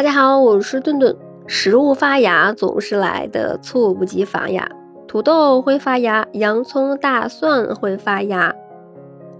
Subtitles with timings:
[0.00, 1.14] 大家好，我是顿顿。
[1.46, 4.66] 食物发芽总是来的猝不及防呀，
[5.06, 8.50] 土豆会发芽，洋葱、大蒜会发芽，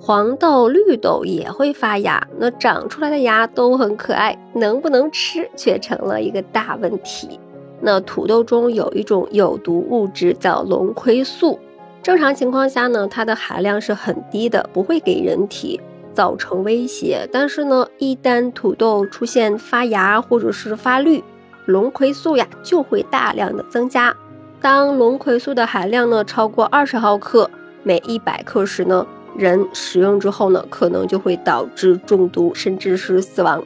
[0.00, 2.26] 黄豆、绿豆也会发芽。
[2.40, 7.38] 那长出来的芽都很可爱，能不能吃却成了一个大问题。
[7.80, 11.56] 那土豆中有一种有毒物质叫龙葵素，
[12.02, 15.80] 正常情况下呢，它的含量是很低的，不会给人体。
[16.18, 21.22] 造成威胁，但是呢，一旦土豆出现发芽或者是发绿，
[21.66, 24.12] 龙葵素呀就会大量的增加。
[24.60, 27.48] 当龙葵素的含量呢超过二十毫克
[27.84, 33.62] 每一百克时呢，人食用之后呢，可能就会导致中毒甚至是死亡。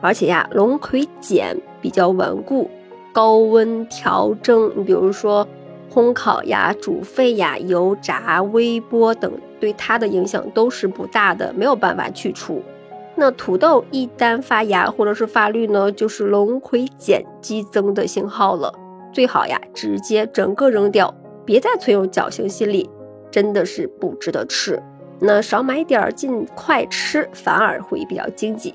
[0.00, 2.70] 而且呀，龙葵碱比较顽固，
[3.12, 5.44] 高温调蒸，你比如说。
[5.96, 12.62] 烘烤呀、煮沸呀、油炸、微波等，对它的影响都是不大的，没有办法去除。
[13.14, 18.70] 那土豆一旦发芽或者是发绿呢，就是龙葵碱激增的信号了。
[19.10, 21.14] 最好呀，直接整个扔掉，
[21.46, 22.90] 别再存有侥幸心理，
[23.30, 24.78] 真的是不值得吃。
[25.20, 28.74] 那少买点儿，尽快吃，反而会比较经济。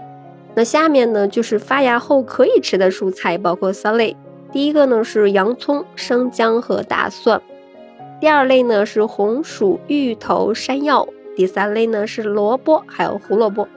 [0.56, 4.18] 那下面呢，就是发芽后可以吃的蔬菜，包括三类。
[4.52, 7.42] 第一个呢是洋葱、生姜和大蒜，
[8.20, 13.68] 第二类呢是红薯、芋头、山药，第三类呢是萝卜还有胡萝卜。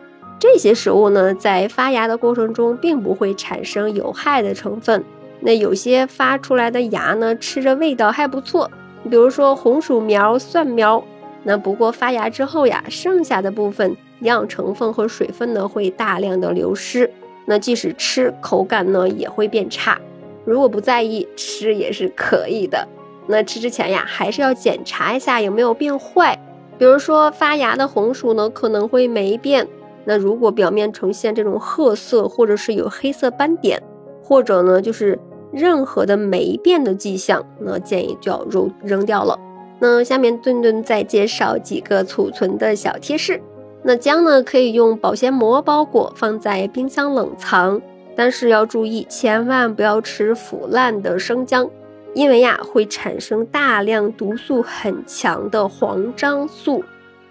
[0.41, 5.05] 这些食物呢在发芽的过程中并不会产生有害的成分。
[5.41, 8.69] 那有些发出来的芽呢吃着味道还不错，
[9.09, 11.03] 比如说红薯苗、蒜苗。
[11.45, 17.09] 那不过发芽之后呀，剩下的部分营养成分和水分呢会大量的流失，
[17.45, 20.01] 那即使吃口感呢也会变差。
[20.45, 22.87] 如果不在意吃也是可以的，
[23.27, 26.39] 那吃之前呀，还是要检查一下有没有变坏。
[26.77, 29.67] 比如说发芽的红薯呢，可能会霉变。
[30.05, 33.83] 那如果表面呈现这种褐色，或者是有黑色斑点，
[34.23, 35.19] 或者呢就是
[35.51, 39.39] 任何的霉变的迹象，那建议就要扔扔掉了。
[39.79, 43.41] 那下面顿顿再介绍几个储存的小贴士。
[43.83, 47.81] 那姜呢，可以用保鲜膜包裹，放在冰箱冷藏。
[48.17, 51.69] 但是要注意，千万不要吃腐烂的生姜，
[52.15, 56.85] 因为呀会产生大量毒素很强的黄樟素，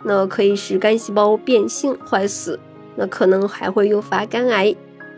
[0.04, 2.60] 那可以使肝细胞变性坏死，
[2.96, 4.76] 那可能还会诱发肝癌。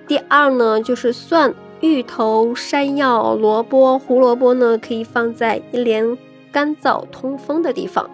[0.07, 1.51] 第二呢，就是蒜、
[1.81, 6.15] 芋头、山药、萝卜、胡萝卜呢，可以放在一连
[6.51, 8.07] 干燥通风的地方。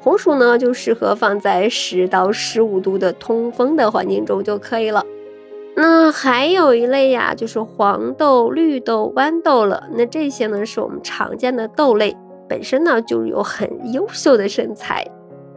[0.00, 5.04] 红薯呢，就适合放在十到十五度的通风的环境中就可以了。
[5.80, 9.84] 那还有一类呀，就是黄豆、绿豆、豌豆了。
[9.92, 12.16] 那这些呢，是我们常见的豆类，
[12.48, 15.06] 本身呢就有很优秀的身材，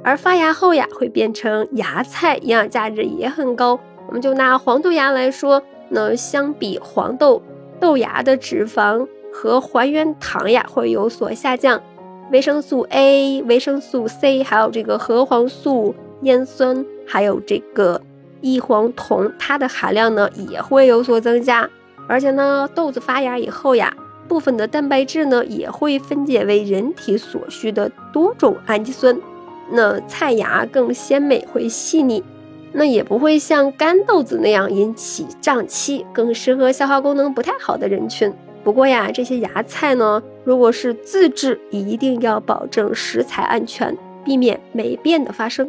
[0.04, 3.80] 而发芽后呀，会变成芽菜，营养价值也很高。
[4.08, 7.42] 我们就拿黄豆芽来说，那相比黄豆
[7.80, 11.82] 豆芽的脂肪和还原糖呀，会有所下降，
[12.32, 18.00] 维生素 A、维生素 C，还有这个核黄素、烟酸，还有这个。
[18.42, 21.70] 异黄酮，它的含量呢也会有所增加，
[22.08, 23.96] 而且呢，豆子发芽以后呀，
[24.28, 29.18] 部分的蛋白质呢也会分解为人体所需的多种氨基酸，
[29.72, 32.24] 那菜芽更鲜美，会细腻，
[32.74, 38.34] 那也不会像干豆子那样引起胀气，更适合消化功能不太好的人群。
[38.64, 45.68] 不过呀，这些芽菜呢，如果是自制，一定要保证食材安全，避免霉变的发生。